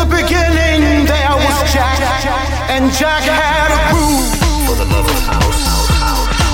[0.00, 2.00] the beginning, there was Jack,
[2.70, 4.32] and Jack had a groove.
[4.66, 5.60] For the love of house,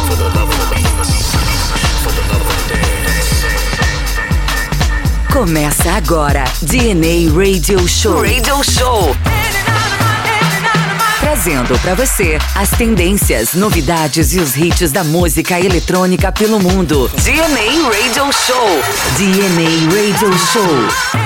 [0.08, 0.56] for the love of
[2.02, 3.36] for the love of dance.
[5.32, 8.20] Começa agora DNA Radio Show.
[8.20, 9.16] Radio Show.
[11.20, 17.08] Trazendo para você as tendências, novidades e os hits da música eletrônica pelo mundo.
[17.22, 18.82] DNA Radio Show.
[19.18, 21.25] DNA Radio Show.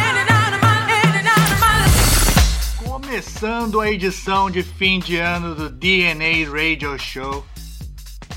[3.21, 7.45] Começando a edição de fim de ano do DNA Radio Show.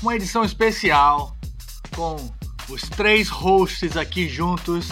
[0.02, 1.34] Uma edição especial
[1.96, 2.16] com
[2.68, 4.90] os três hosts aqui juntos.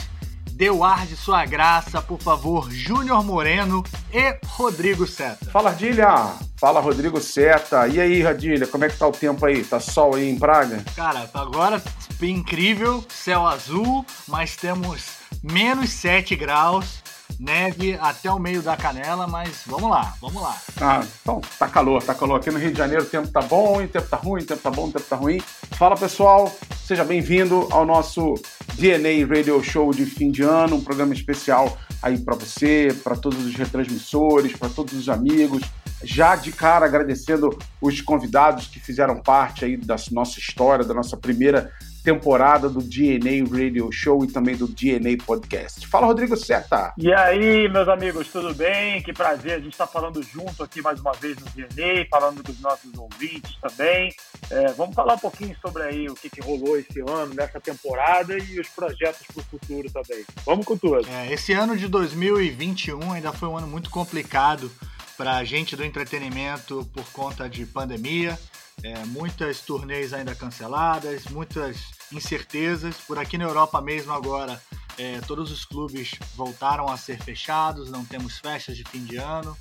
[0.52, 5.50] Dê o ar de sua graça, por favor, Júnior Moreno e Rodrigo Seta.
[5.50, 6.36] Fala, Ardilha!
[6.56, 7.86] Fala, Rodrigo Seta.
[7.86, 9.62] E aí, Radilha, como é que tá o tempo aí?
[9.62, 10.82] Tá sol aí em Praga?
[10.96, 11.82] Cara, agora
[12.22, 15.04] incrível, céu azul, mas temos
[15.42, 17.01] menos 7 graus
[17.42, 20.56] neve até o meio da canela, mas vamos lá, vamos lá.
[20.80, 22.36] Ah, então tá calor, tá calor.
[22.36, 24.62] Aqui no Rio de Janeiro o tempo tá bom, o tempo tá ruim, o tempo
[24.62, 25.40] tá bom, o tempo tá ruim.
[25.72, 26.54] Fala pessoal,
[26.86, 28.34] seja bem-vindo ao nosso
[28.74, 33.44] DNA Radio Show de fim de ano, um programa especial aí para você, para todos
[33.44, 35.62] os retransmissores, para todos os amigos.
[36.04, 41.16] Já de cara agradecendo os convidados que fizeram parte aí da nossa história, da nossa
[41.16, 41.72] primeira
[42.02, 45.86] temporada do DNA Radio Show e também do DNA Podcast.
[45.86, 46.92] Fala, Rodrigo Seta.
[46.98, 49.00] E aí, meus amigos, tudo bem?
[49.02, 52.42] Que prazer a gente estar tá falando junto aqui mais uma vez no DNA, falando
[52.42, 54.12] dos nossos ouvintes também.
[54.50, 58.36] É, vamos falar um pouquinho sobre aí o que, que rolou esse ano, nessa temporada
[58.36, 60.24] e os projetos para o futuro também.
[60.44, 61.06] Vamos com tudo.
[61.08, 64.70] É, esse ano de 2021 ainda foi um ano muito complicado
[65.16, 68.36] para a gente do entretenimento por conta de pandemia.
[68.82, 71.76] É, muitas turnês ainda canceladas, muitas
[72.10, 72.96] incertezas.
[72.96, 74.60] Por aqui na Europa mesmo agora,
[74.98, 79.56] é, todos os clubes voltaram a ser fechados, não temos festas de fim de ano.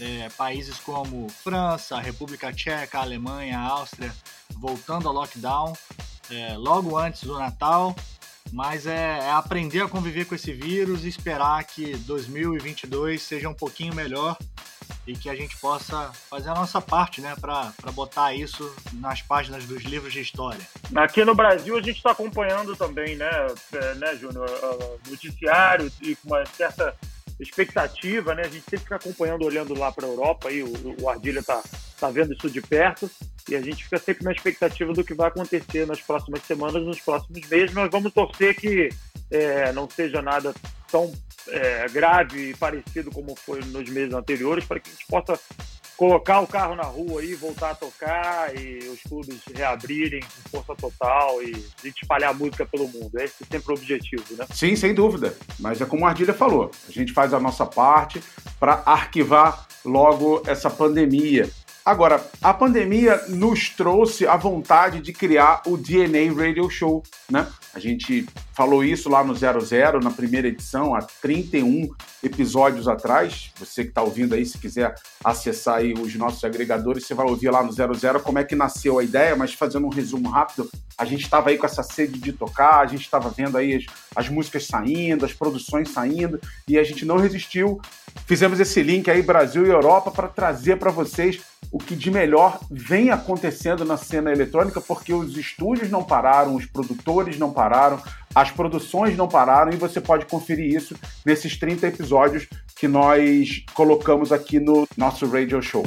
[0.00, 4.14] É, países como França, República Tcheca, Alemanha, Áustria,
[4.56, 5.74] voltando ao lockdown
[6.30, 7.94] é, logo antes do Natal.
[8.52, 13.54] Mas é, é aprender a conviver com esse vírus e esperar que 2022 seja um
[13.54, 14.36] pouquinho melhor
[15.10, 19.64] e que a gente possa fazer a nossa parte, né, para botar isso nas páginas
[19.64, 20.60] dos livros de história.
[20.94, 23.28] Aqui no Brasil a gente está acompanhando também, né,
[23.72, 24.48] é, né, Júnior,
[25.08, 26.94] noticiário e com uma certa
[27.42, 28.42] expectativa, né?
[28.42, 31.62] A gente sempre fica acompanhando, olhando lá para a Europa, aí o, o Ardilha está
[31.98, 33.10] tá vendo isso de perto
[33.48, 37.00] e a gente fica sempre na expectativa do que vai acontecer nas próximas semanas, nos
[37.00, 37.74] próximos meses.
[37.74, 38.88] Nós vamos torcer que
[39.30, 40.54] é, não seja nada
[40.90, 41.12] tão
[41.48, 45.38] é, grave e parecido como foi nos meses anteriores, para que a gente possa
[46.00, 50.74] colocar o carro na rua e voltar a tocar e os clubes reabrirem com força
[50.74, 53.20] total e a gente espalhar a música pelo mundo.
[53.20, 54.46] Esse é sempre o objetivo, né?
[54.50, 55.36] Sim, sem dúvida.
[55.58, 58.18] Mas é como a Ardilha falou, a gente faz a nossa parte
[58.58, 61.50] para arquivar logo essa pandemia.
[61.84, 67.46] Agora, a pandemia nos trouxe a vontade de criar o DNA Radio Show, né?
[67.74, 68.26] A gente
[68.60, 71.88] falou isso lá no 00, na primeira edição, há 31
[72.22, 73.50] episódios atrás.
[73.58, 74.94] Você que está ouvindo aí, se quiser
[75.24, 78.98] acessar aí os nossos agregadores, você vai ouvir lá no 00 como é que nasceu
[78.98, 82.34] a ideia, mas fazendo um resumo rápido, a gente estava aí com essa sede de
[82.34, 86.38] tocar, a gente estava vendo aí as, as músicas saindo, as produções saindo,
[86.68, 87.80] e a gente não resistiu.
[88.26, 91.40] Fizemos esse link aí Brasil e Europa para trazer para vocês
[91.72, 96.66] o que de melhor vem acontecendo na cena eletrônica, porque os estúdios não pararam, os
[96.66, 98.02] produtores não pararam,
[98.34, 102.46] as produções não pararam e você pode conferir isso nesses 30 episódios
[102.76, 105.84] que nós colocamos aqui no nosso radio show.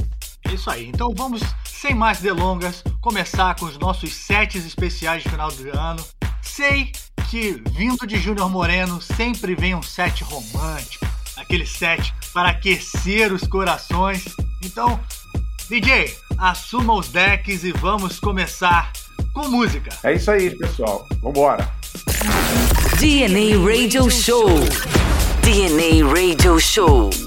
[0.51, 5.49] Isso aí, então vamos, sem mais delongas, começar com os nossos sets especiais de final
[5.51, 6.03] do ano.
[6.41, 6.91] Sei
[7.29, 11.05] que, vindo de Júnior Moreno, sempre vem um set romântico,
[11.37, 14.25] aquele set para aquecer os corações.
[14.63, 14.99] Então,
[15.69, 18.91] DJ, assuma os decks e vamos começar
[19.33, 19.89] com música.
[20.03, 21.07] É isso aí, pessoal.
[21.21, 21.82] Vambora.
[21.93, 24.47] DNA Radio Show.
[25.41, 27.22] DNA Radio Show.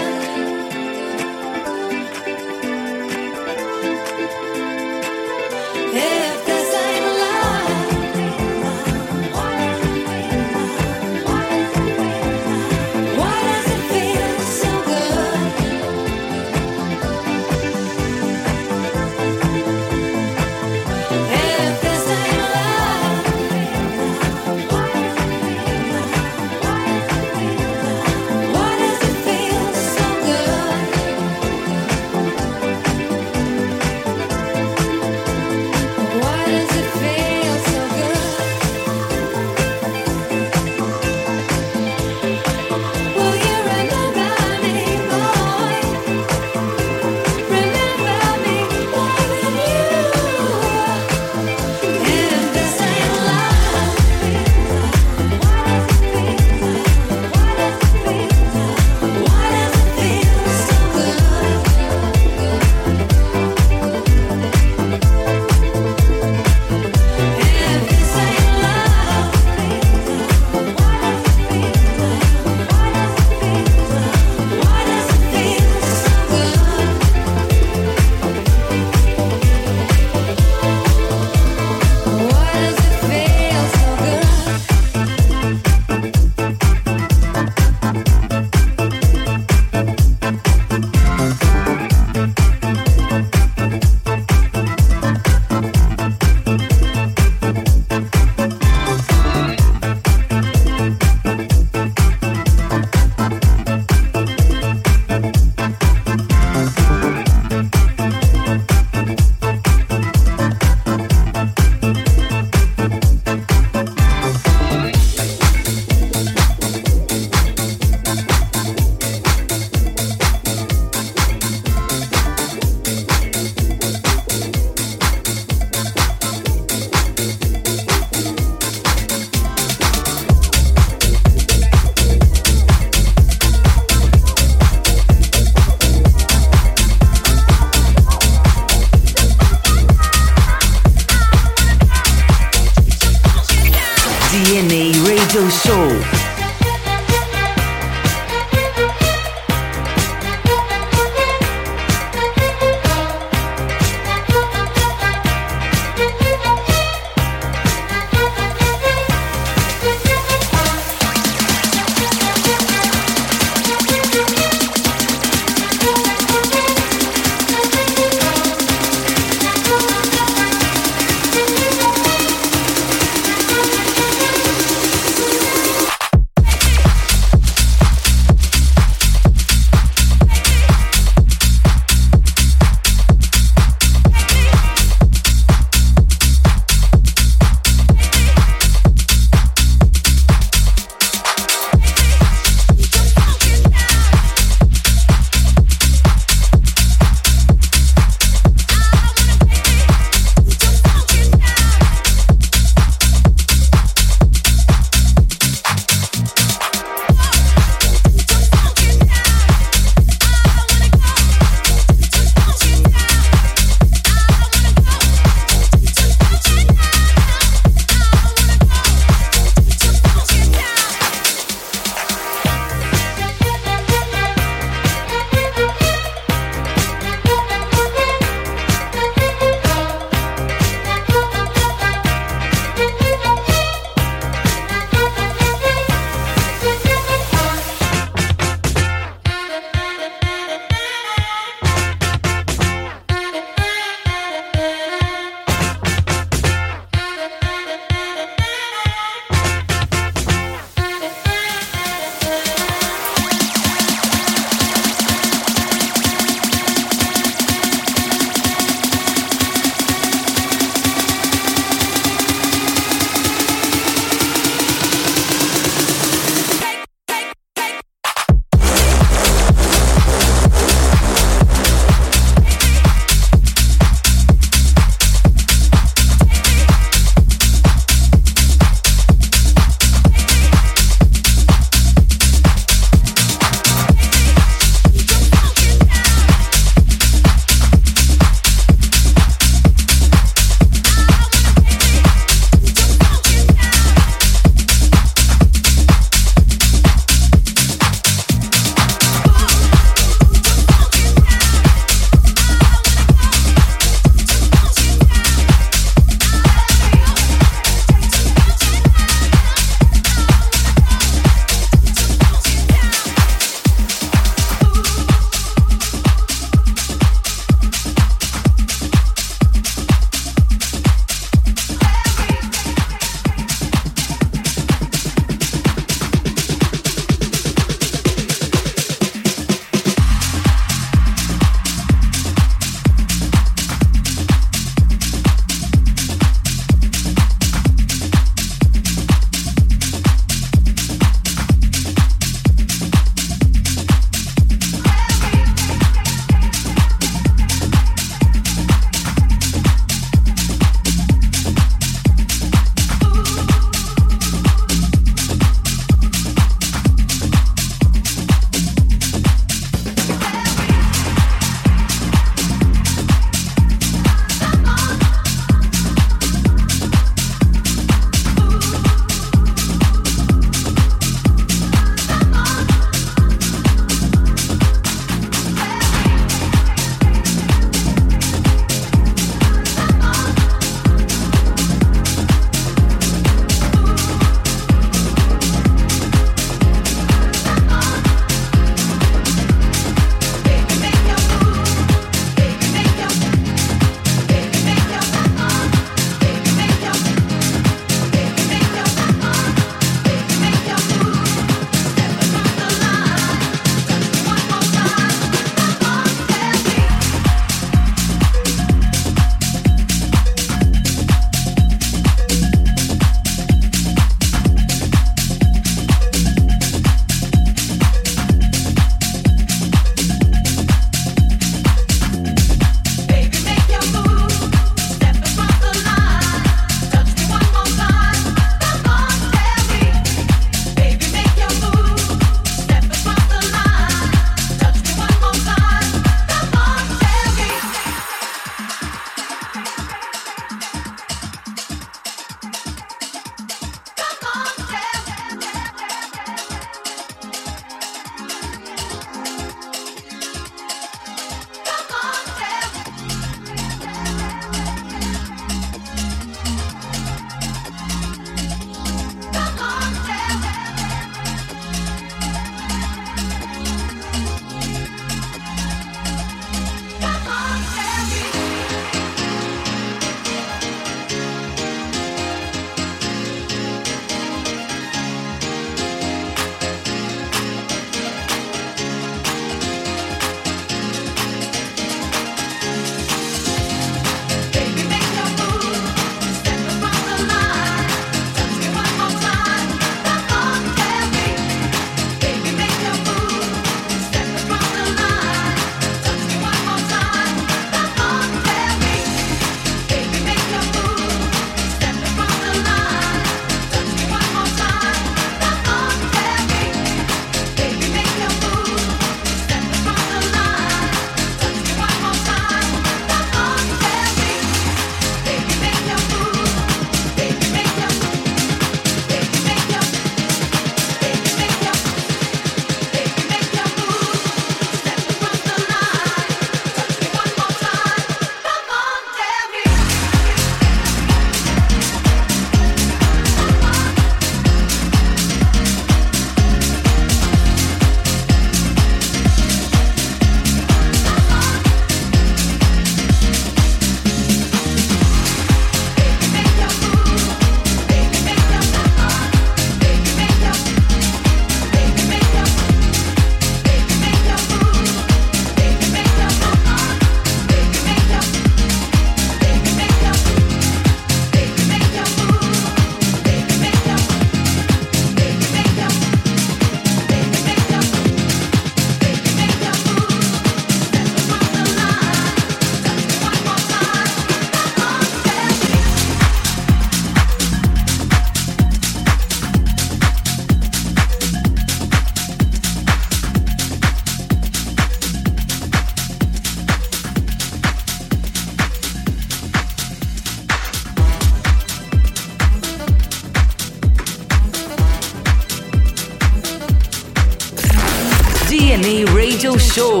[599.72, 600.00] Show.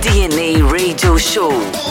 [0.00, 1.89] DNA Radio Show.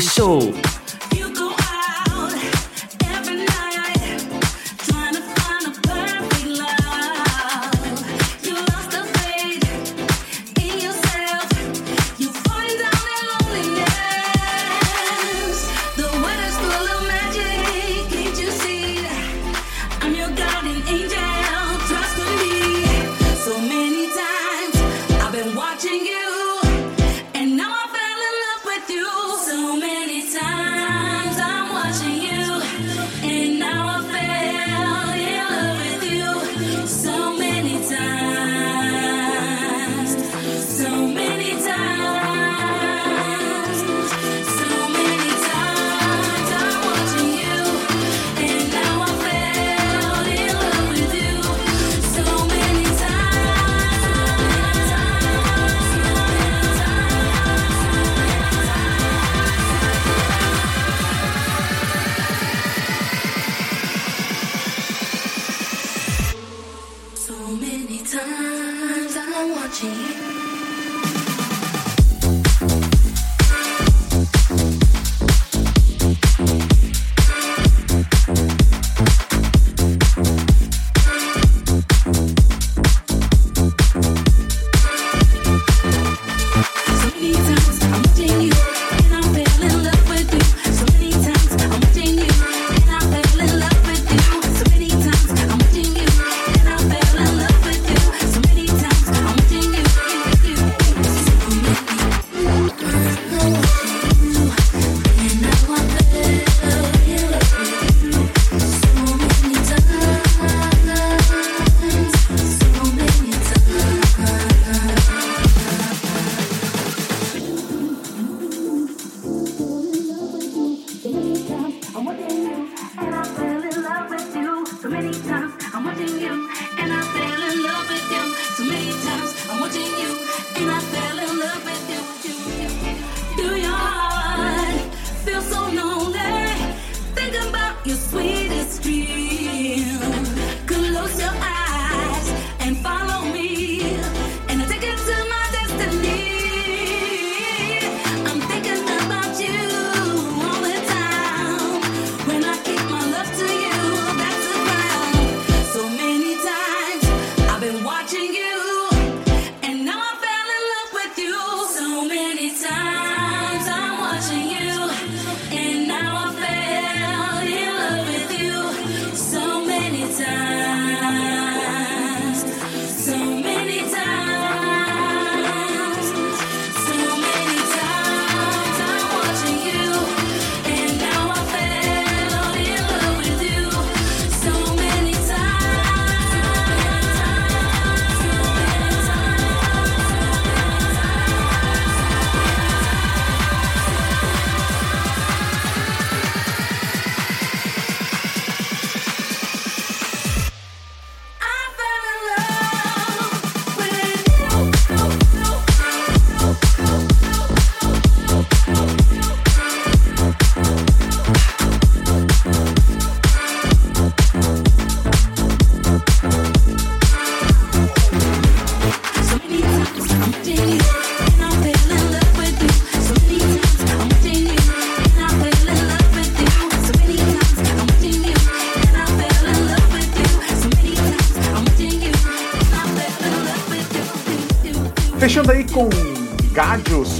[0.00, 0.63] Show.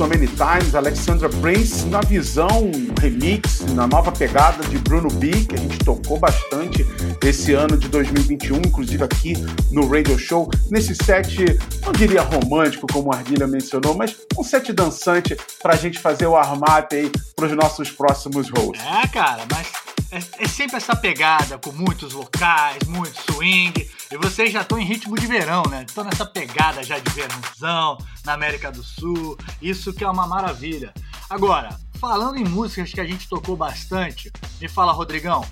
[0.04, 5.54] So Many Times, Alexandra Prince, na visão remix, na nova pegada de Bruno B, que
[5.54, 6.84] a gente tocou bastante
[7.24, 9.32] esse ano de 2021, inclusive aqui
[9.70, 14.74] no Radio Show, nesse set, não diria romântico, como a Ardilha mencionou, mas um set
[14.74, 18.84] dançante pra gente fazer o armate aí pros nossos próximos hosts.
[18.84, 19.68] É, cara, mas
[20.12, 23.88] é, é sempre essa pegada, com muitos vocais, muito swing,
[24.24, 25.84] vocês já estão em ritmo de verão, né?
[25.86, 29.36] Estão nessa pegada já de verãozão na América do Sul.
[29.60, 30.94] Isso que é uma maravilha.
[31.28, 35.44] Agora, falando em músicas que a gente tocou bastante, me fala, Rodrigão,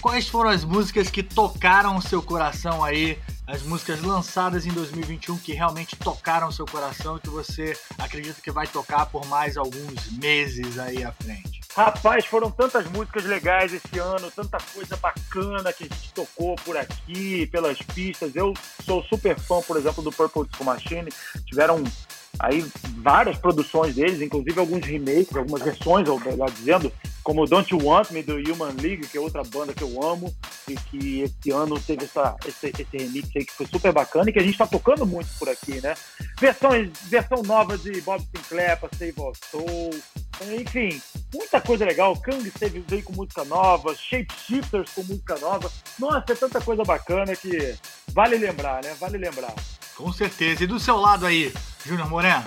[0.00, 3.18] quais foram as músicas que tocaram o seu coração aí?
[3.50, 8.52] As músicas lançadas em 2021 que realmente tocaram seu coração e que você acredita que
[8.52, 11.60] vai tocar por mais alguns meses aí à frente?
[11.74, 16.76] Rapaz, foram tantas músicas legais esse ano, tanta coisa bacana que a gente tocou por
[16.76, 18.36] aqui, pelas pistas.
[18.36, 21.10] Eu sou super fã, por exemplo, do Purple Disco Machine.
[21.44, 21.82] Tiveram
[22.38, 22.64] aí
[22.98, 26.92] várias produções deles, inclusive alguns remakes, algumas versões, ou melhor dizendo,
[27.22, 30.34] como Don't You Want Me do Human League, que é outra banda que eu amo
[30.68, 34.32] e que esse ano teve essa, esse, esse remix aí que foi super bacana e
[34.32, 35.94] que a gente está tocando muito por aqui, né?
[36.40, 39.90] Versões, versão nova de Bob Sinclair para Save Our Soul,
[40.48, 41.00] enfim,
[41.34, 42.16] muita coisa legal.
[42.16, 45.70] Kang teve, veio com música nova, Shapeshifters com música nova.
[45.98, 47.74] Nossa, é tanta coisa bacana que
[48.12, 48.94] vale lembrar, né?
[48.98, 49.54] Vale lembrar.
[49.96, 50.64] Com certeza.
[50.64, 51.52] E do seu lado aí,
[51.84, 52.44] Júnior Moreno,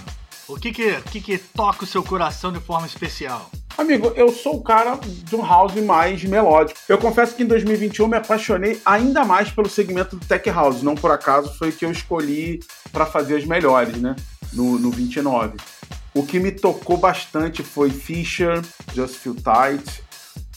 [0.47, 3.49] o que que, que que toca o seu coração de forma especial?
[3.77, 6.79] Amigo, eu sou o cara de um house mais melódico.
[6.87, 10.83] Eu confesso que em 2021 me apaixonei ainda mais pelo segmento do tech house.
[10.83, 12.59] Não por acaso foi o que eu escolhi
[12.91, 14.15] para fazer as melhores, né?
[14.51, 15.57] No, no 29.
[16.13, 18.61] O que me tocou bastante foi Fisher,
[18.93, 20.02] Just Feel Tight,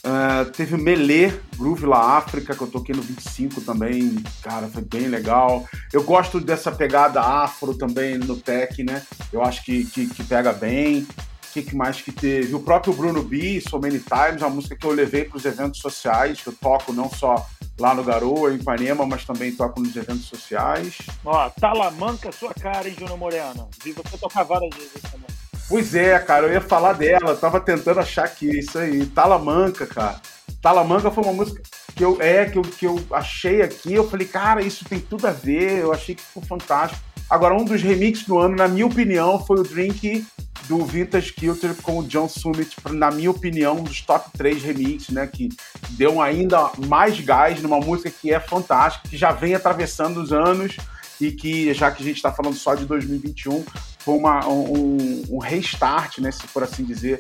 [0.06, 4.14] Uh, teve o Melê, Groove La África, que eu toquei no 25 também.
[4.40, 5.66] Cara, foi bem legal.
[5.92, 9.02] Eu gosto dessa pegada afro também no tech, né?
[9.32, 11.00] Eu acho que, que, que pega bem.
[11.02, 12.54] O que, que, mais que teve?
[12.54, 15.80] O próprio Bruno B, So Many Times, uma música que eu levei para os eventos
[15.80, 17.44] sociais, que eu toco não só
[17.78, 20.98] lá no Garoa, em Ipanema, mas também toco nos eventos sociais.
[21.24, 23.68] Ó, Talamanca, sua cara, hein, Júnior Moreno?
[23.82, 25.35] Vi você tocar várias vezes também.
[25.68, 30.20] Pois é, cara, eu ia falar dela, tava tentando achar que isso aí, Talamanca, cara.
[30.62, 31.60] Talamanca foi uma música
[31.94, 35.26] que eu é que eu, que eu achei aqui, eu falei, cara, isso tem tudo
[35.26, 37.02] a ver, eu achei que ficou fantástico.
[37.28, 40.24] Agora, um dos remixes do ano, na minha opinião, foi o Drink
[40.68, 45.10] do Vintage Kilter com o John Summit, na minha opinião, um dos top 3 remixes,
[45.10, 45.26] né?
[45.26, 45.48] Que
[45.90, 50.76] deu ainda mais gás numa música que é fantástica, que já vem atravessando os anos
[51.20, 53.64] e que, já que a gente está falando só de 2021,
[54.06, 57.18] foi uma, um, um restart, né, se por assim dizer.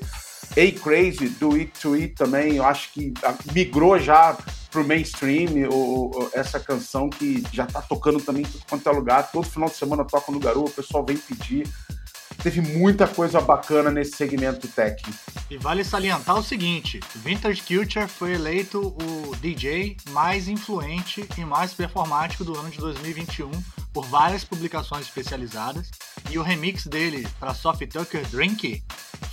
[0.52, 3.12] A Crazy, do It to It também, eu acho que
[3.52, 4.38] migrou já
[4.70, 9.32] pro mainstream, o, essa canção que já tá tocando também em tudo quanto é lugar,
[9.32, 11.68] todo final de semana toca no Garoto, o pessoal vem pedir.
[12.40, 15.18] Teve muita coisa bacana nesse segmento técnico.
[15.50, 21.74] E vale salientar o seguinte: Vintage Culture foi eleito o DJ mais influente e mais
[21.74, 23.50] performático do ano de 2021
[23.96, 25.90] por várias publicações especializadas,
[26.28, 28.84] e o remix dele para Soft Tucker Drink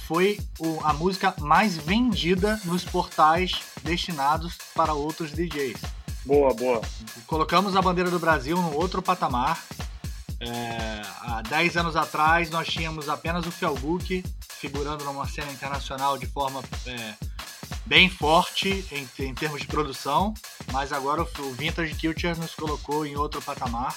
[0.07, 5.81] foi o, a música mais vendida nos portais destinados para outros DJs.
[6.25, 6.81] Boa, boa.
[7.27, 9.61] Colocamos a bandeira do Brasil no outro patamar.
[10.39, 16.25] É, há 10 anos atrás nós tínhamos apenas o Felguk figurando numa cena internacional de
[16.25, 17.15] forma é,
[17.85, 20.33] bem forte em, em, termos de produção,
[20.71, 23.93] mas agora o, o Vintage Culture nos colocou em outro patamar.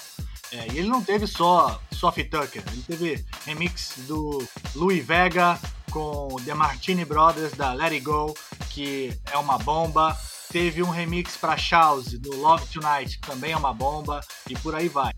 [0.51, 4.45] É, e ele não teve só Soft Tucker, ele teve remix do
[4.75, 5.59] Louis Vega
[5.91, 8.33] com The Martini Brothers da Let It Go,
[8.69, 10.17] que é uma bomba.
[10.49, 14.73] Teve um remix para Charles do Love Tonight, que também é uma bomba, e por
[14.73, 15.11] aí vai.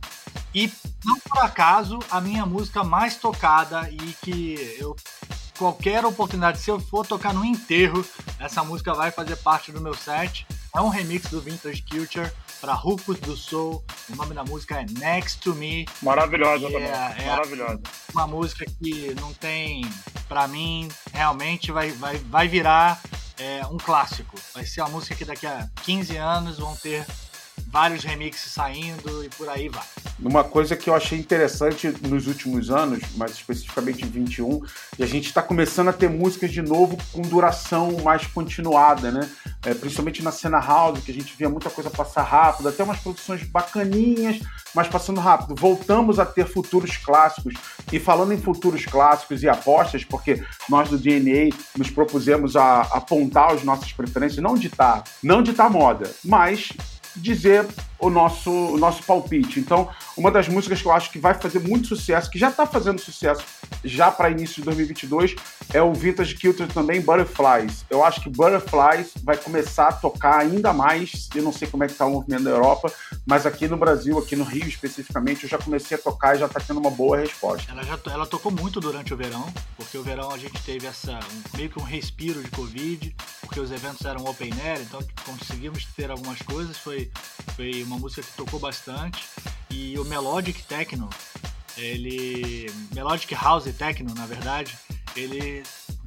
[0.54, 0.72] E
[1.06, 4.96] não por acaso a minha música mais tocada e que eu
[5.60, 8.04] qualquer oportunidade, se eu for tocar no enterro,
[8.40, 10.48] essa música vai fazer parte do meu set.
[10.74, 13.84] É um remix do Vintage Culture para Rufus do Soul.
[14.10, 15.86] O nome da música é Next to Me.
[16.02, 16.84] Maravilhosa também.
[16.84, 17.82] É, é Maravilhosa.
[18.14, 19.82] Uma música que não tem,
[20.28, 23.02] para mim, realmente vai, vai, vai virar
[23.38, 24.36] é, um clássico.
[24.54, 27.06] Vai ser uma música que daqui a 15 anos vão ter
[27.72, 29.84] vários remixes saindo e por aí vai.
[30.20, 34.62] Uma coisa que eu achei interessante nos últimos anos, mais especificamente em 21,
[34.98, 39.30] e a gente está começando a ter músicas de novo com duração mais continuada, né?
[39.66, 43.00] É, principalmente na cena house, que a gente via muita coisa passar rápido, até umas
[43.00, 44.40] produções bacaninhas,
[44.74, 45.56] mas passando rápido.
[45.56, 47.54] Voltamos a ter futuros clássicos.
[47.92, 53.52] E falando em futuros clássicos e apostas, porque nós do DNA nos propusemos a apontar
[53.52, 56.70] as nossas preferências, não ditar, não ditar moda, mas
[57.16, 57.66] dizer
[58.00, 59.60] o nosso, o nosso palpite.
[59.60, 62.66] Então, uma das músicas que eu acho que vai fazer muito sucesso, que já está
[62.66, 63.44] fazendo sucesso
[63.84, 65.36] já para início de 2022,
[65.74, 67.86] é o Vintage Kilter também, Butterflies.
[67.90, 71.30] Eu acho que Butterflies vai começar a tocar ainda mais.
[71.36, 72.92] Eu não sei como é que está o movimento da Europa,
[73.26, 76.46] mas aqui no Brasil, aqui no Rio especificamente, eu já comecei a tocar e já
[76.46, 77.72] está tendo uma boa resposta.
[77.72, 79.46] Ela, já, ela tocou muito durante o verão,
[79.76, 81.20] porque o verão a gente teve essa
[81.56, 83.16] meio que um respiro de Covid,
[83.50, 86.78] porque os eventos eram open air, então conseguimos ter algumas coisas.
[86.78, 87.12] Foi,
[87.56, 89.28] foi uma música que tocou bastante.
[89.72, 91.10] E o Melodic Techno,
[91.76, 92.72] ele.
[92.94, 94.78] Melodic House Techno, na verdade,
[95.16, 95.64] ele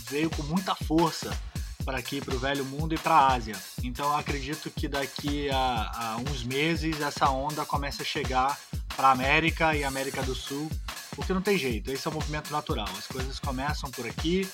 [0.09, 1.36] veio com muita força
[1.84, 3.57] para aqui, para o velho mundo e para a Ásia.
[3.82, 8.57] Então acredito que daqui a, a, uns meses essa onda começa a chegar
[8.95, 10.70] para a América e América do Sul,
[11.16, 12.88] porque não tem jeito, esse é um movimento natural.
[12.97, 14.49] As coisas começam por aqui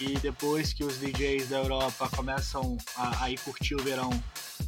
[0.00, 4.10] e depois que os DJs da Europa começam a, a ir curtir o verão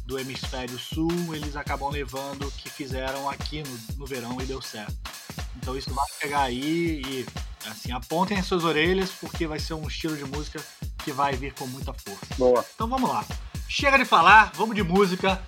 [0.05, 4.61] do hemisfério sul, eles acabam levando o que fizeram aqui no, no verão e deu
[4.61, 4.95] certo.
[5.57, 7.25] Então isso vai chegar aí e
[7.69, 10.61] Assim, apontem as suas orelhas porque vai ser um estilo de música
[11.03, 12.25] que vai vir com muita força.
[12.37, 12.65] Boa.
[12.75, 13.25] Então vamos lá.
[13.69, 15.41] Chega de falar, vamos de música.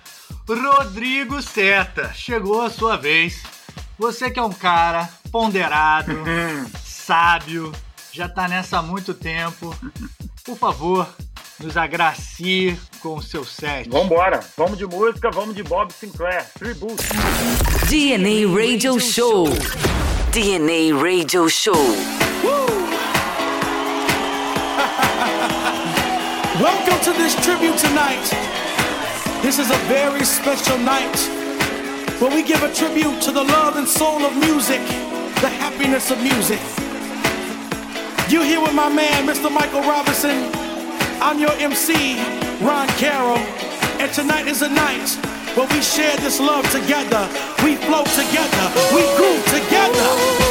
[0.48, 3.42] Rodrigo Seta, chegou a sua vez.
[3.98, 6.12] Você que é um cara ponderado,
[6.82, 7.72] sábio,
[8.16, 9.76] já tá nessa há muito tempo.
[10.42, 11.06] Por favor,
[11.60, 13.90] nos agracie com o seu set.
[13.90, 14.40] Vambora.
[14.56, 16.46] Vamos de música, vamos de Bob Sinclair.
[16.58, 17.04] Tribute.
[17.90, 19.44] DNA Radio Show.
[20.32, 21.76] DNA Radio Show.
[26.58, 28.30] Welcome to this tribute tonight.
[29.42, 31.18] This is a very special night
[32.18, 34.80] where we give a tribute to the love and soul of music,
[35.42, 36.60] the happiness of music.
[38.28, 39.52] You here with my man, Mr.
[39.52, 40.50] Michael Robinson.
[41.22, 42.16] I'm your MC,
[42.60, 43.38] Ron Carroll.
[44.02, 45.08] And tonight is a night
[45.54, 47.28] where we share this love together.
[47.62, 48.66] We flow together.
[48.92, 50.45] We groove together.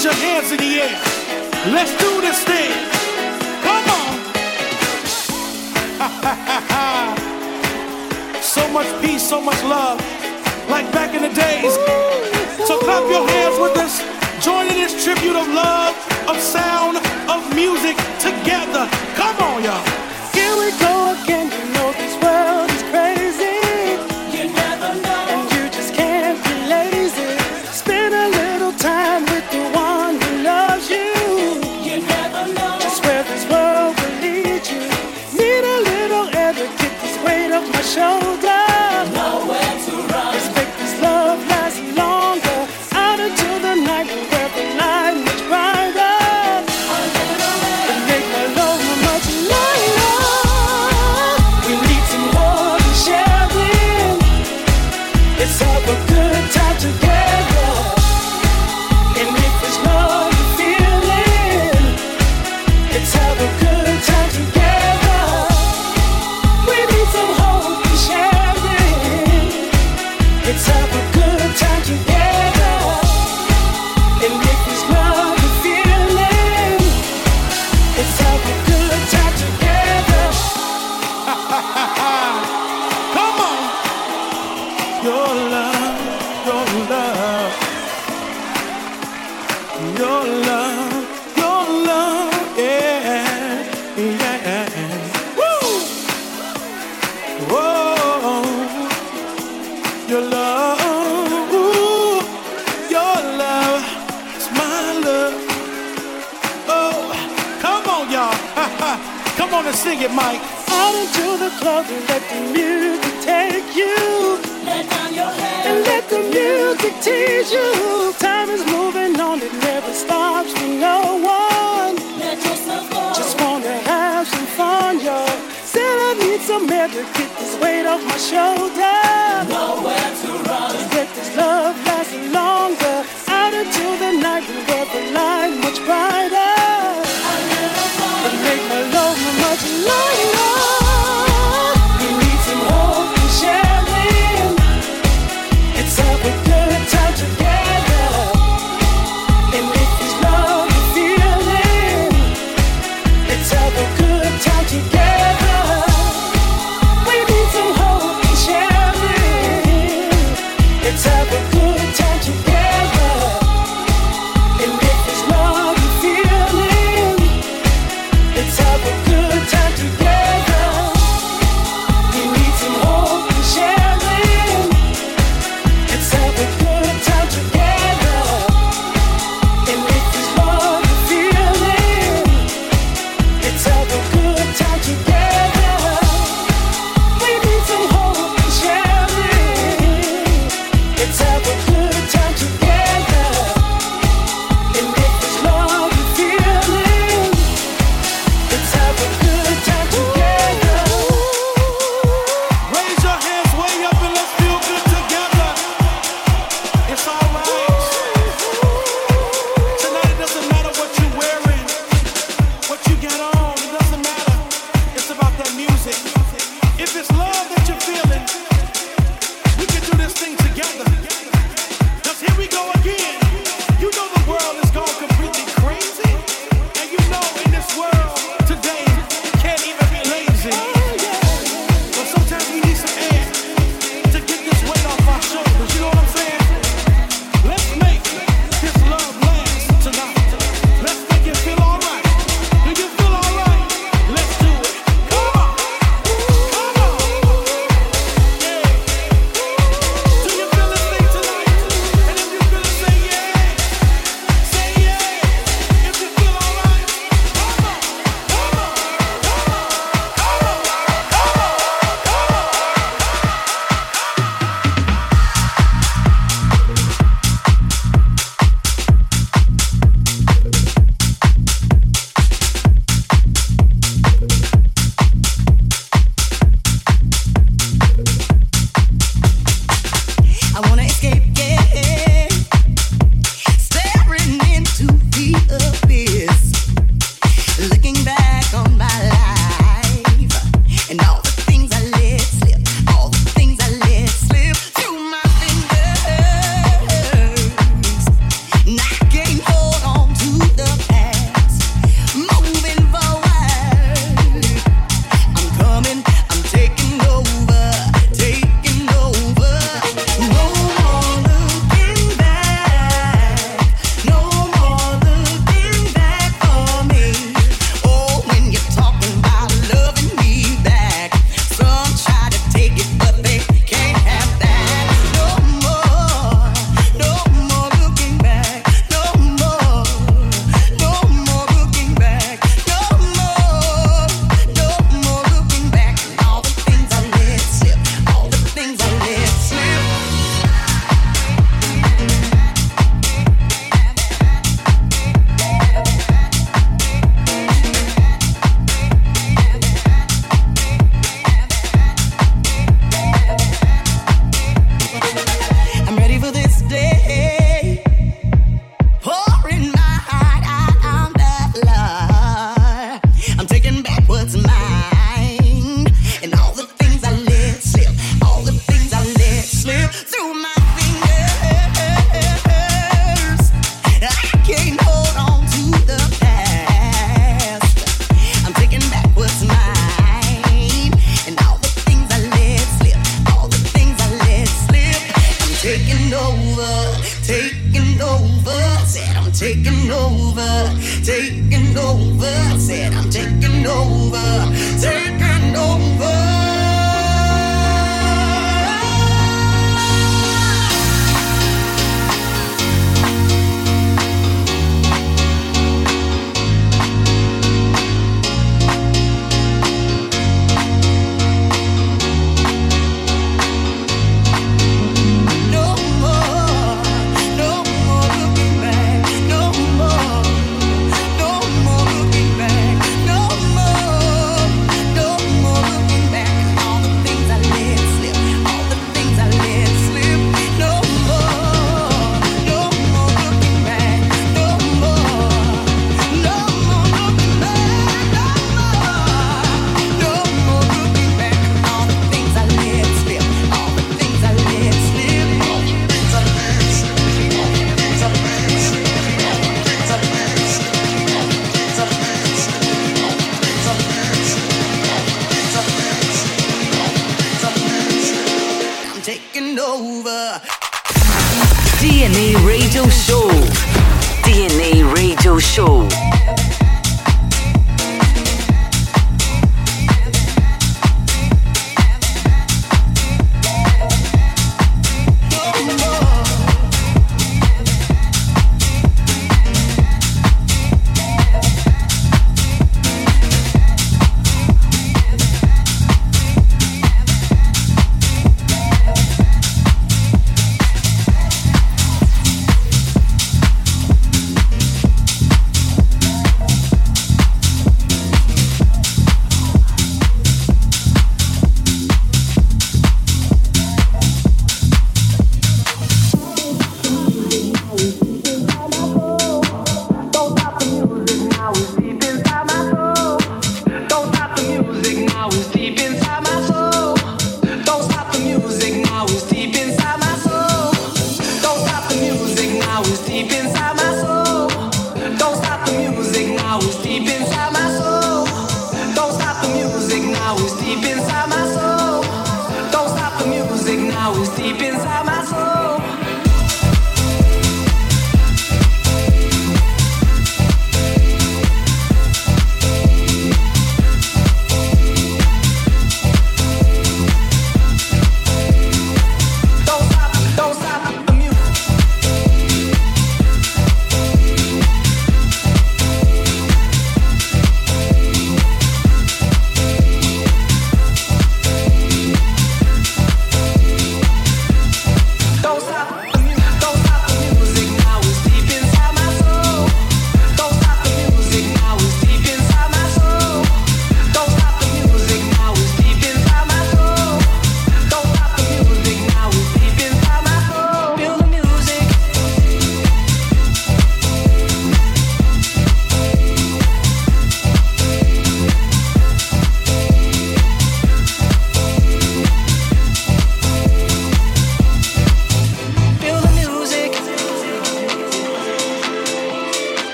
[0.00, 0.96] Raise your hands in the air.
[1.72, 2.72] Let's do this thing.
[3.60, 4.12] Come on.
[8.42, 10.00] so much peace, so much love.
[10.70, 11.74] Like back in the days.
[12.66, 14.00] So clap your hands with us.
[14.42, 15.94] Join in this tribute of love,
[16.28, 16.96] of sound,
[17.28, 18.88] of music together.
[19.16, 19.84] Come on, y'all.
[20.32, 21.79] Here we go again.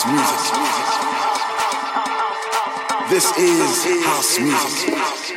[0.00, 0.80] house music.
[3.10, 5.29] This is house music.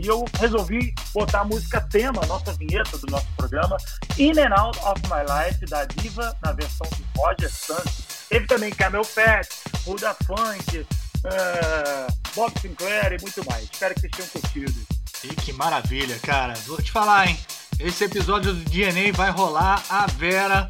[0.00, 3.76] E eu resolvi botar a música tema, a nossa vinheta do nosso programa,
[4.18, 8.04] In and Out of My Life, da Diva, na versão de Roger Santos.
[8.28, 9.48] Teve também Camel Fat,
[9.84, 10.86] Ruda Funk,
[11.24, 13.64] eh, Bob Sinclair e muito mais.
[13.64, 14.86] Espero que vocês tenham curtido.
[15.24, 16.54] E que maravilha, cara.
[16.66, 17.38] Vou te falar, hein?
[17.78, 20.68] Esse episódio do DNA vai rolar a Vera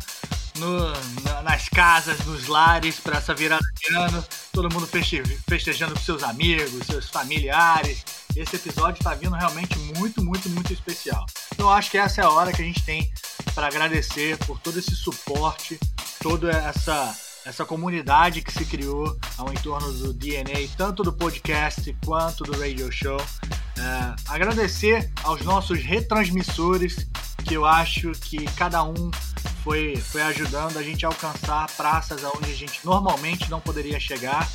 [0.58, 0.92] no-
[1.22, 4.24] na- nas casas, nos lares, para essa virada de ano.
[4.52, 8.04] Todo mundo feste- festejando com seus amigos, seus familiares.
[8.36, 11.24] Esse episódio está vindo realmente muito, muito, muito especial.
[11.54, 13.10] Então, eu acho que essa é a hora que a gente tem
[13.54, 15.80] para agradecer por todo esse suporte,
[16.20, 22.42] toda essa essa comunidade que se criou ao entorno do DNA, tanto do podcast quanto
[22.42, 23.20] do radio show.
[23.78, 27.06] É, agradecer aos nossos retransmissores,
[27.44, 29.12] que eu acho que cada um
[29.62, 34.50] foi, foi ajudando a gente a alcançar praças onde a gente normalmente não poderia chegar.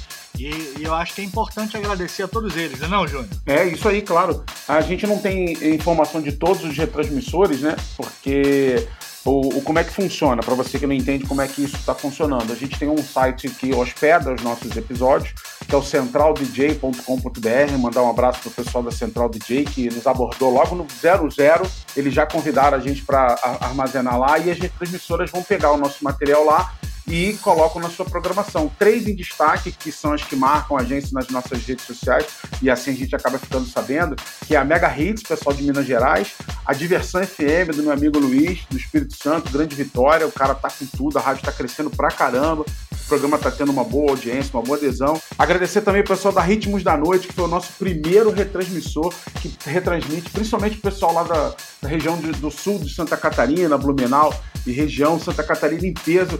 [0.47, 3.27] E, e eu acho que é importante agradecer a todos eles, não é não, Júnior?
[3.45, 4.43] É, isso aí, claro.
[4.67, 7.75] A gente não tem informação de todos os retransmissores, né?
[7.95, 8.87] Porque
[9.23, 11.75] o, o- como é que funciona, para você que não entende como é que isso
[11.75, 12.51] está funcionando.
[12.51, 15.33] A gente tem um site que hospeda os nossos episódios,
[15.67, 17.77] que é o centraldj.com.br.
[17.79, 21.67] Mandar um abraço pro pessoal da Central DJ que nos abordou logo no 00.
[21.95, 26.03] Eles já convidaram a gente para armazenar lá e as retransmissoras vão pegar o nosso
[26.03, 26.73] material lá
[27.11, 28.71] e colocam na sua programação.
[28.79, 32.25] Três em destaque, que são as que marcam a gente nas nossas redes sociais,
[32.61, 34.15] e assim a gente acaba ficando sabendo,
[34.47, 36.31] que é a Mega Hits, pessoal de Minas Gerais,
[36.65, 40.69] a Diversão FM do meu amigo Luiz, do Espírito Santo, grande vitória, o cara tá
[40.69, 44.51] com tudo, a rádio tá crescendo pra caramba, o programa tá tendo uma boa audiência,
[44.53, 45.21] uma boa adesão.
[45.37, 49.53] Agradecer também o pessoal da Ritmos da Noite, que foi o nosso primeiro retransmissor, que
[49.65, 54.33] retransmite, principalmente o pessoal lá da, da região de- do sul de Santa Catarina, Blumenau
[54.65, 56.39] e região Santa Catarina em peso,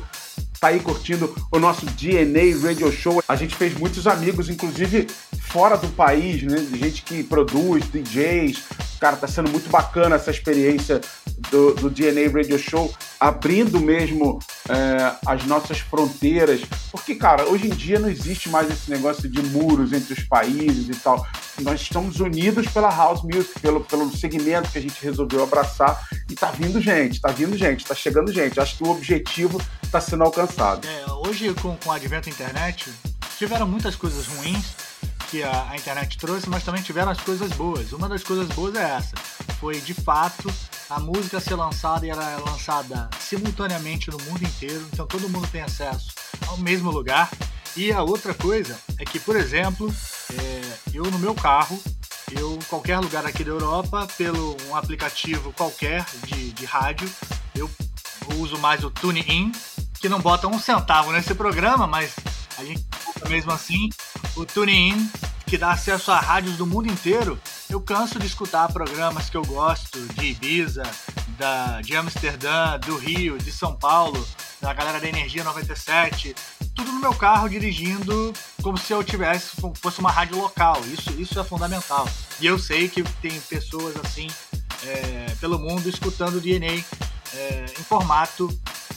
[0.61, 3.23] tá aí curtindo o nosso DNA Radio Show.
[3.27, 5.07] A gente fez muitos amigos, inclusive
[5.39, 6.55] fora do país, né?
[6.75, 8.61] Gente que produz, DJs.
[8.99, 11.01] Cara, tá sendo muito bacana essa experiência
[11.49, 14.37] do, do DNA Radio Show, abrindo mesmo
[14.69, 16.61] é, as nossas fronteiras.
[16.91, 20.87] Porque, cara, hoje em dia não existe mais esse negócio de muros entre os países
[20.89, 21.25] e tal.
[21.61, 26.07] Nós estamos unidos pela house music, pelo, pelo segmento que a gente resolveu abraçar.
[26.29, 28.59] E tá vindo gente, tá vindo gente, tá chegando gente.
[28.59, 29.59] Acho que o objetivo
[29.91, 30.50] tá sendo alcançado.
[30.87, 32.91] É, hoje, com, com o advento da internet,
[33.37, 34.75] tiveram muitas coisas ruins
[35.29, 37.93] que a, a internet trouxe, mas também tiveram as coisas boas.
[37.93, 39.15] Uma das coisas boas é essa.
[39.59, 40.51] Foi, de fato,
[40.89, 45.47] a música ser lançada e ela é lançada simultaneamente no mundo inteiro, então todo mundo
[45.47, 46.11] tem acesso
[46.47, 47.29] ao mesmo lugar.
[47.75, 49.93] E a outra coisa é que, por exemplo,
[50.33, 50.61] é,
[50.93, 51.79] eu no meu carro,
[52.31, 57.09] eu, qualquer lugar aqui da Europa, pelo um aplicativo qualquer de, de rádio,
[57.55, 57.69] eu
[58.37, 59.51] uso mais o TuneIn,
[60.01, 62.15] que não bota um centavo nesse programa, mas
[62.57, 62.83] a gente
[63.29, 63.87] mesmo assim
[64.35, 65.09] o TuneIn,
[65.45, 67.39] que dá acesso a rádios do mundo inteiro.
[67.69, 70.83] Eu canso de escutar programas que eu gosto, de Ibiza,
[71.37, 74.25] da, de Amsterdã, do Rio, de São Paulo,
[74.59, 76.35] da galera da Energia 97,
[76.75, 80.81] tudo no meu carro dirigindo como se eu tivesse fosse uma rádio local.
[80.87, 82.07] Isso, isso é fundamental.
[82.39, 84.27] E eu sei que tem pessoas assim
[84.83, 86.83] é, pelo mundo escutando o DNA
[87.33, 88.49] é, em formato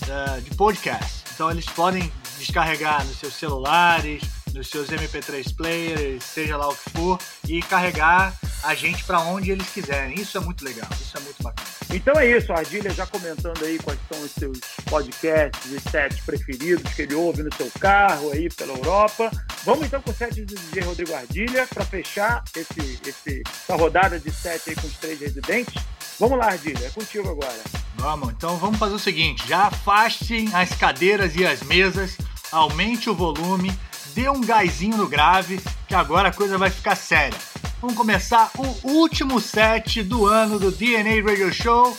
[0.08, 1.24] é, de podcast.
[1.34, 4.22] Então eles podem descarregar nos seus celulares,
[4.52, 7.18] nos seus MP3 players, seja lá o que for,
[7.48, 8.32] e carregar
[8.62, 10.14] a gente para onde eles quiserem.
[10.18, 11.68] Isso é muito legal, isso é muito bacana.
[11.92, 14.58] Então é isso, Ardilha já comentando aí quais são os seus
[14.88, 19.30] podcasts e sets preferidos que ele ouve no seu carro aí pela Europa.
[19.64, 24.18] Vamos então com o set do DJ Rodrigo Ardilha para fechar esse, esse, essa rodada
[24.18, 25.74] de set aí com os três residentes.
[26.18, 27.60] Vamos lá, Ardilha, é contigo agora.
[27.96, 32.16] Vamos, então vamos fazer o seguinte: já afastem as cadeiras e as mesas,
[32.52, 33.72] aumente o volume,
[34.14, 37.38] dê um gásinho no grave, que agora a coisa vai ficar séria.
[37.80, 41.96] Vamos começar o último set do ano do DNA Radio Show.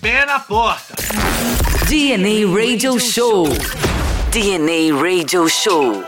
[0.00, 0.94] Pé na porta!
[1.88, 3.46] DNA Radio Show.
[4.30, 6.04] DNA Radio Show.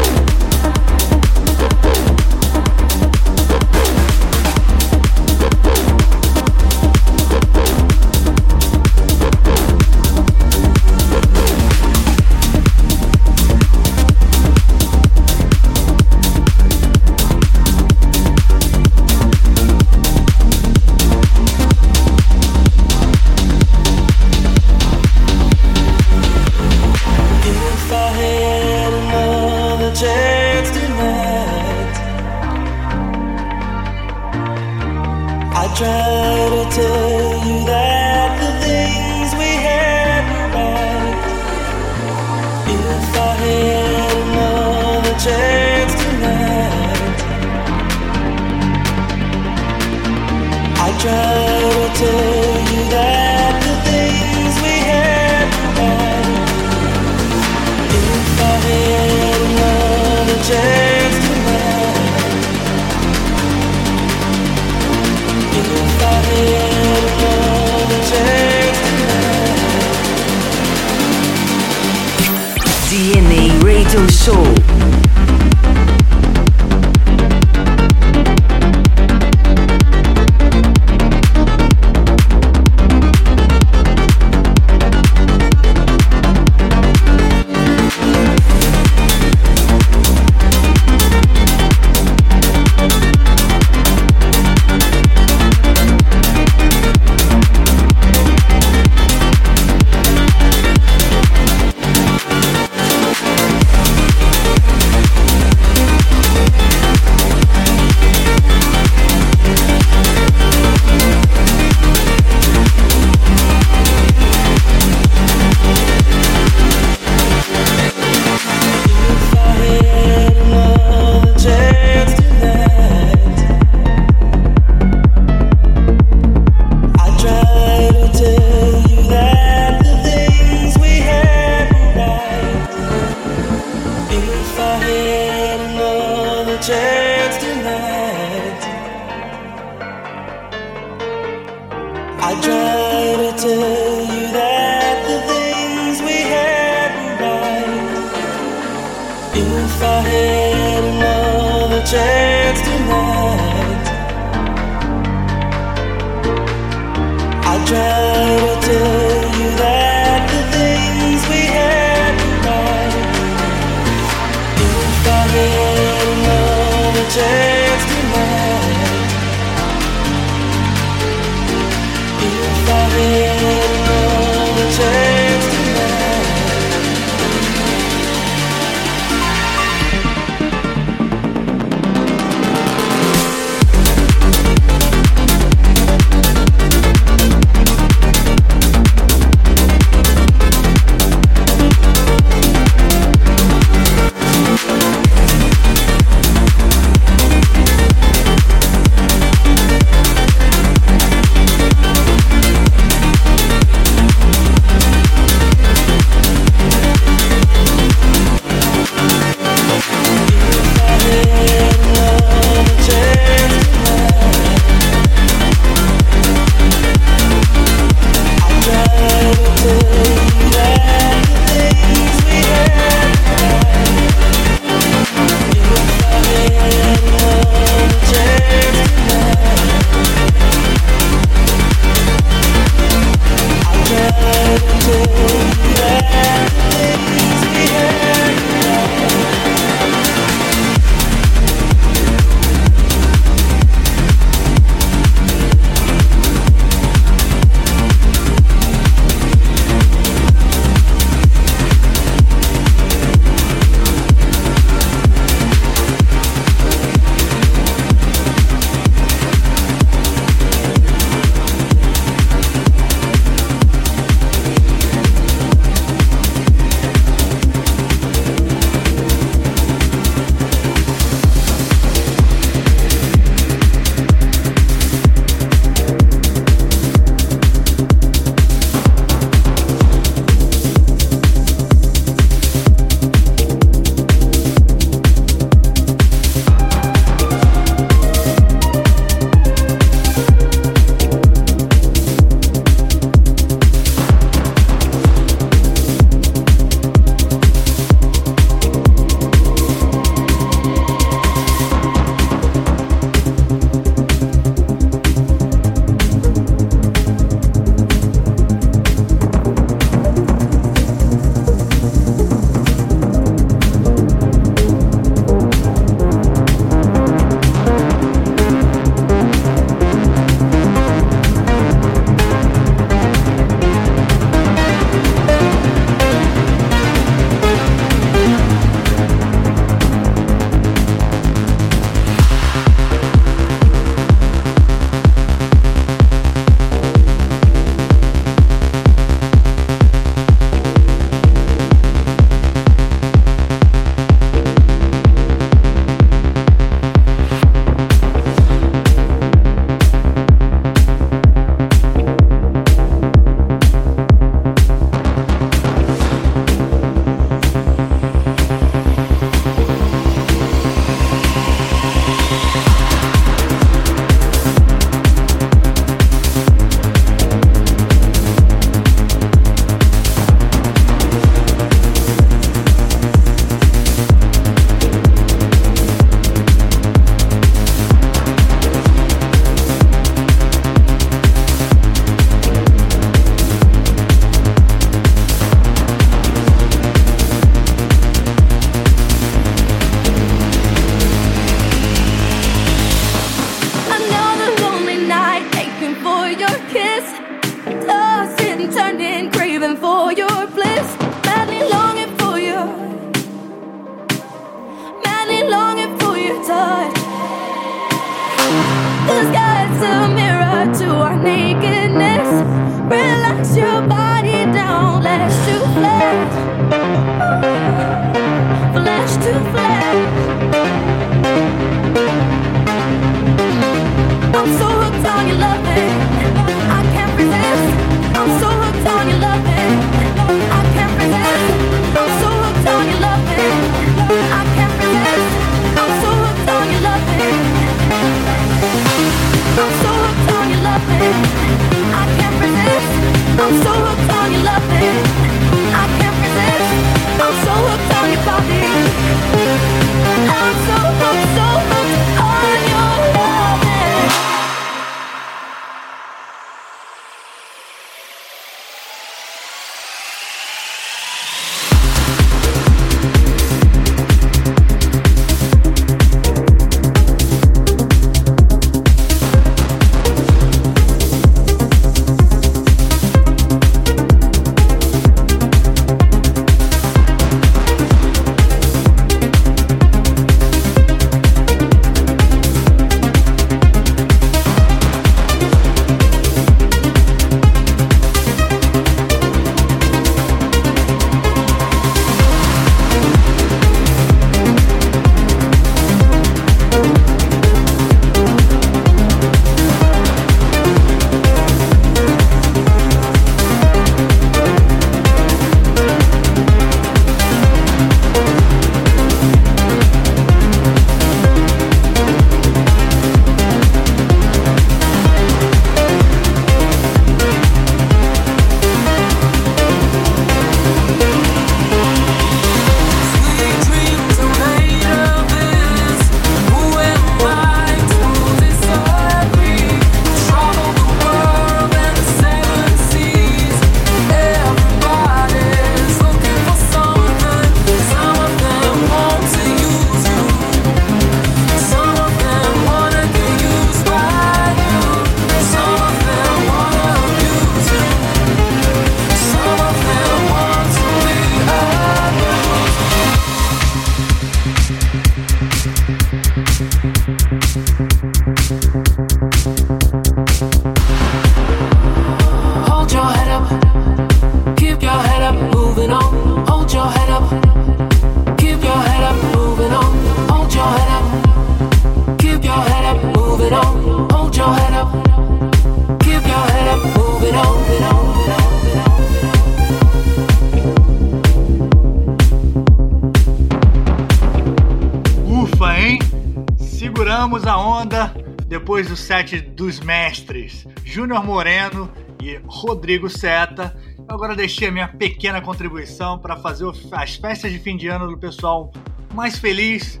[591.10, 591.90] Júnior Moreno
[592.22, 593.76] e Rodrigo Seta.
[594.06, 598.16] Agora deixei a minha pequena contribuição para fazer as festas de fim de ano do
[598.16, 598.70] pessoal
[599.12, 600.00] mais feliz,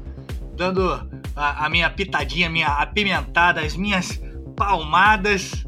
[0.56, 0.88] dando
[1.34, 4.20] a, a minha pitadinha, a minha apimentada, as minhas
[4.56, 5.66] palmadas.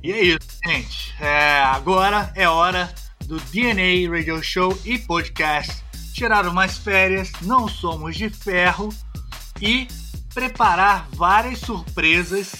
[0.00, 1.12] E é isso, gente.
[1.20, 2.88] É, agora é hora
[3.26, 5.82] do DNA Radio Show e Podcast.
[6.14, 8.90] Tirar umas férias, não somos de ferro
[9.60, 9.88] e
[10.32, 12.54] preparar várias surpresas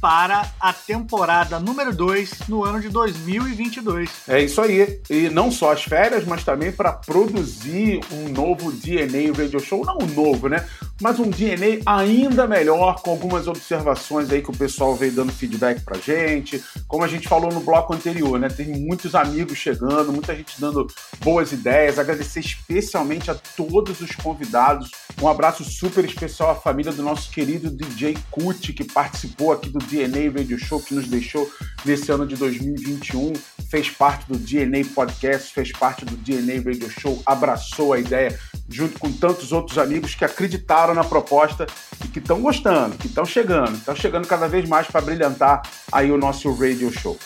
[0.00, 4.10] para a temporada número 2 no ano de 2022.
[4.28, 5.00] É isso aí.
[5.10, 9.84] E não só as férias, mas também para produzir um novo DNA Radio Show.
[9.84, 10.66] Não um novo, né?
[11.00, 15.80] Mas um DNA ainda melhor, com algumas observações aí que o pessoal veio dando feedback
[15.80, 16.62] pra gente.
[16.86, 18.48] Como a gente falou no bloco anterior, né?
[18.48, 20.86] Tem muitos amigos chegando, muita gente dando
[21.20, 21.98] boas ideias.
[21.98, 24.90] Agradecer especialmente a todos os convidados.
[25.22, 29.78] Um abraço super especial à família do nosso querido DJ Kuti, que participou aqui do
[29.78, 31.50] DNA Radio Show, que nos deixou
[31.84, 33.32] nesse ano de 2021,
[33.70, 38.38] fez parte do DNA Podcast, fez parte do DNA Radio Show, abraçou a ideia
[38.70, 41.66] junto com tantos outros amigos que acreditaram na proposta
[42.04, 46.10] e que estão gostando, que estão chegando, estão chegando cada vez mais para brilhantar aí
[46.12, 47.18] o nosso radio show.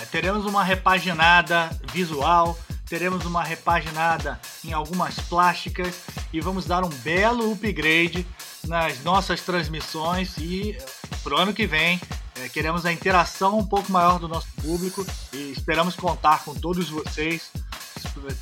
[0.00, 5.94] É, teremos uma repaginada visual, teremos uma repaginada em algumas plásticas
[6.32, 8.26] e vamos dar um belo upgrade
[8.66, 10.76] nas nossas transmissões e
[11.22, 12.00] para o ano que vem
[12.40, 16.88] é, queremos a interação um pouco maior do nosso público e esperamos contar com todos
[16.88, 17.50] vocês,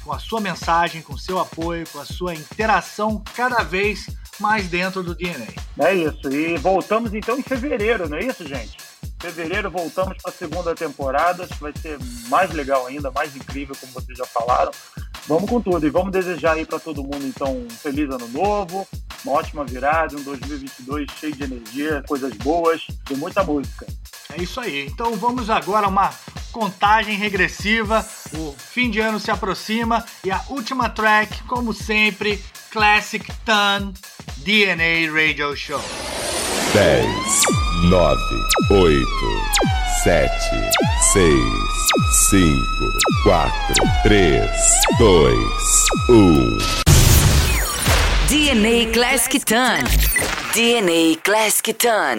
[0.03, 4.07] com a sua mensagem, com o seu apoio, com a sua interação cada vez
[4.41, 5.47] mais dentro do DNA.
[5.79, 6.29] É isso.
[6.31, 8.77] E voltamos então em fevereiro, não é isso, gente?
[9.21, 11.99] Fevereiro voltamos para a segunda temporada, que vai ser
[12.29, 14.71] mais legal ainda, mais incrível, como vocês já falaram.
[15.27, 18.87] Vamos com tudo e vamos desejar aí para todo mundo então um feliz ano novo,
[19.25, 23.87] uma ótima virada, um 2022 cheio de energia, coisas boas e muita música.
[24.33, 24.87] É isso aí.
[24.87, 26.11] Então vamos agora a uma
[26.53, 28.07] contagem regressiva.
[28.35, 33.93] O fim de ano se aproxima e a última track, como sempre, Classic Ton
[34.39, 35.83] DNA Radio Show.
[36.73, 38.17] 10, 9,
[38.71, 39.07] 8,
[40.05, 40.29] 7,
[41.13, 41.31] 6,
[42.31, 42.63] 5,
[43.25, 43.51] 4,
[44.05, 44.49] 3,
[44.99, 45.37] 2,
[46.09, 46.59] 1.
[48.29, 49.85] DNA Classic Ton.
[50.55, 52.19] DNA Classic Ton.